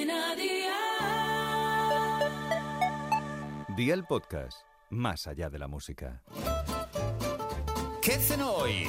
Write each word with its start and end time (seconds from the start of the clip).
Cadena 0.00 0.34
Dial. 0.34 0.70
Día 3.76 3.94
el 3.94 4.04
podcast, 4.04 4.62
más 4.88 5.26
allá 5.26 5.50
de 5.50 5.58
la 5.58 5.68
música. 5.68 6.22
¿Qué 8.00 8.12
cenó 8.12 8.50
hoy? 8.52 8.88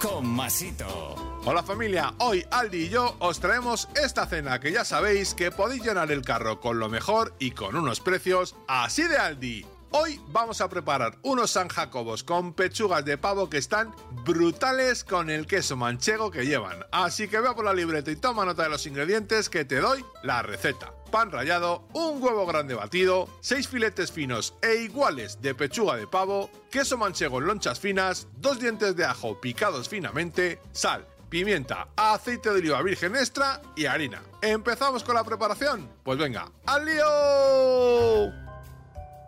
Con 0.00 0.26
Masito. 0.26 1.14
Hola 1.44 1.62
familia, 1.62 2.14
hoy 2.18 2.42
Aldi 2.50 2.84
y 2.84 2.88
yo 2.88 3.16
os 3.18 3.38
traemos 3.40 3.88
esta 4.02 4.24
cena 4.26 4.60
que 4.60 4.72
ya 4.72 4.84
sabéis 4.84 5.34
que 5.34 5.50
podéis 5.50 5.84
llenar 5.84 6.10
el 6.10 6.22
carro 6.22 6.58
con 6.60 6.78
lo 6.78 6.88
mejor 6.88 7.34
y 7.38 7.50
con 7.50 7.76
unos 7.76 8.00
precios 8.00 8.56
así 8.66 9.02
de 9.02 9.18
Aldi. 9.18 9.66
Hoy 9.92 10.20
vamos 10.28 10.60
a 10.60 10.68
preparar 10.68 11.18
unos 11.22 11.50
San 11.50 11.66
Jacobos 11.66 12.22
con 12.22 12.52
pechugas 12.52 13.04
de 13.04 13.18
pavo 13.18 13.50
que 13.50 13.58
están 13.58 13.92
brutales 14.24 15.02
con 15.02 15.30
el 15.30 15.48
queso 15.48 15.76
manchego 15.76 16.30
que 16.30 16.46
llevan. 16.46 16.86
Así 16.92 17.26
que 17.26 17.40
vea 17.40 17.54
por 17.54 17.64
la 17.64 17.74
libreta 17.74 18.12
y 18.12 18.16
toma 18.16 18.44
nota 18.44 18.62
de 18.62 18.68
los 18.68 18.86
ingredientes 18.86 19.50
que 19.50 19.64
te 19.64 19.80
doy 19.80 20.04
la 20.22 20.42
receta. 20.42 20.94
Pan 21.10 21.32
rallado, 21.32 21.88
un 21.92 22.22
huevo 22.22 22.46
grande 22.46 22.74
batido, 22.74 23.28
6 23.40 23.66
filetes 23.66 24.12
finos 24.12 24.54
e 24.62 24.76
iguales 24.76 25.42
de 25.42 25.56
pechuga 25.56 25.96
de 25.96 26.06
pavo, 26.06 26.50
queso 26.70 26.96
manchego 26.96 27.40
en 27.40 27.48
lonchas 27.48 27.80
finas, 27.80 28.28
dos 28.36 28.60
dientes 28.60 28.94
de 28.94 29.06
ajo 29.06 29.40
picados 29.40 29.88
finamente, 29.88 30.60
sal, 30.70 31.04
pimienta, 31.28 31.88
aceite 31.96 32.50
de 32.50 32.60
oliva 32.60 32.80
virgen 32.82 33.16
extra 33.16 33.60
y 33.74 33.86
harina. 33.86 34.22
¿Empezamos 34.40 35.02
con 35.02 35.16
la 35.16 35.24
preparación? 35.24 35.90
Pues 36.04 36.16
venga, 36.16 36.48
¡al 36.66 36.84
lío! 36.84 38.49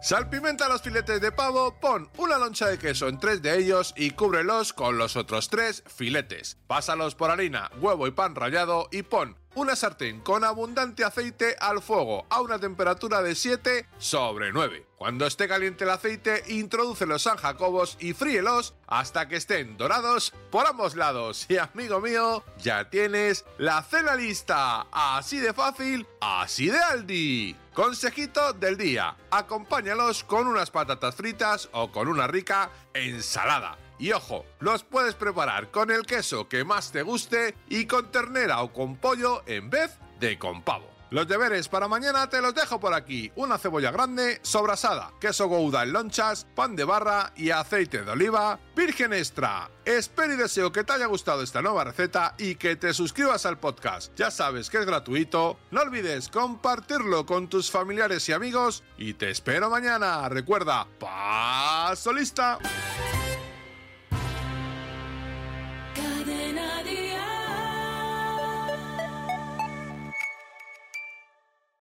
Salpimenta 0.02 0.68
los 0.68 0.82
filetes 0.82 1.20
de 1.20 1.30
pavo, 1.30 1.78
pon 1.80 2.10
una 2.18 2.36
loncha 2.36 2.66
de 2.66 2.76
queso 2.76 3.06
en 3.06 3.20
tres 3.20 3.40
de 3.40 3.56
ellos 3.56 3.94
y 3.96 4.10
cúbrelos 4.10 4.72
con 4.72 4.98
los 4.98 5.14
otros 5.14 5.48
tres 5.48 5.84
filetes. 5.86 6.58
Pásalos 6.66 7.14
por 7.14 7.30
harina, 7.30 7.70
huevo 7.80 8.08
y 8.08 8.10
pan 8.10 8.34
rallado 8.34 8.88
y 8.90 9.04
pon 9.04 9.36
una 9.54 9.76
sartén 9.76 10.20
con 10.20 10.44
abundante 10.44 11.04
aceite 11.04 11.56
al 11.60 11.82
fuego 11.82 12.26
a 12.30 12.40
una 12.40 12.58
temperatura 12.58 13.22
de 13.22 13.34
7 13.34 13.86
sobre 13.98 14.52
9. 14.52 14.86
Cuando 14.96 15.26
esté 15.26 15.48
caliente 15.48 15.84
el 15.84 15.90
aceite, 15.90 16.44
introduce 16.48 17.06
los 17.06 17.22
San 17.22 17.36
Jacobos 17.36 17.96
y 17.98 18.12
fríelos 18.12 18.74
hasta 18.86 19.26
que 19.26 19.36
estén 19.36 19.76
dorados 19.76 20.32
por 20.50 20.66
ambos 20.66 20.94
lados. 20.94 21.46
Y 21.48 21.58
amigo 21.58 22.00
mío, 22.00 22.44
ya 22.58 22.88
tienes 22.88 23.44
la 23.58 23.82
cena 23.82 24.14
lista. 24.14 24.86
Así 24.92 25.38
de 25.38 25.52
fácil, 25.52 26.06
así 26.20 26.70
de 26.70 26.78
Aldi. 26.78 27.56
Consejito 27.74 28.52
del 28.52 28.76
día, 28.76 29.16
acompáñalos 29.30 30.24
con 30.24 30.46
unas 30.46 30.70
patatas 30.70 31.16
fritas 31.16 31.68
o 31.72 31.90
con 31.90 32.06
una 32.06 32.26
rica 32.26 32.70
ensalada. 32.94 33.76
Y 34.02 34.10
ojo, 34.10 34.44
los 34.58 34.82
puedes 34.82 35.14
preparar 35.14 35.70
con 35.70 35.92
el 35.92 36.04
queso 36.04 36.48
que 36.48 36.64
más 36.64 36.90
te 36.90 37.02
guste 37.02 37.54
y 37.68 37.86
con 37.86 38.10
ternera 38.10 38.60
o 38.62 38.72
con 38.72 38.96
pollo 38.96 39.44
en 39.46 39.70
vez 39.70 39.96
de 40.18 40.40
con 40.40 40.62
pavo. 40.62 40.90
Los 41.10 41.28
deberes 41.28 41.68
para 41.68 41.86
mañana 41.86 42.28
te 42.28 42.40
los 42.40 42.52
dejo 42.52 42.80
por 42.80 42.94
aquí. 42.94 43.30
Una 43.36 43.58
cebolla 43.58 43.92
grande, 43.92 44.40
sobrasada, 44.42 45.12
queso 45.20 45.46
gouda 45.46 45.84
en 45.84 45.92
lonchas, 45.92 46.48
pan 46.56 46.74
de 46.74 46.82
barra 46.82 47.32
y 47.36 47.50
aceite 47.50 48.02
de 48.02 48.10
oliva 48.10 48.58
virgen 48.74 49.12
extra. 49.12 49.70
Espero 49.84 50.34
y 50.34 50.36
deseo 50.36 50.72
que 50.72 50.82
te 50.82 50.94
haya 50.94 51.06
gustado 51.06 51.44
esta 51.44 51.62
nueva 51.62 51.84
receta 51.84 52.34
y 52.38 52.56
que 52.56 52.74
te 52.74 52.92
suscribas 52.94 53.46
al 53.46 53.60
podcast. 53.60 54.12
Ya 54.16 54.32
sabes 54.32 54.68
que 54.68 54.78
es 54.78 54.84
gratuito. 54.84 55.60
No 55.70 55.82
olvides 55.82 56.28
compartirlo 56.28 57.24
con 57.24 57.46
tus 57.46 57.70
familiares 57.70 58.28
y 58.28 58.32
amigos 58.32 58.82
y 58.98 59.14
te 59.14 59.30
espero 59.30 59.70
mañana. 59.70 60.28
Recuerda, 60.28 60.88
paso 60.98 62.12
lista. 62.12 62.58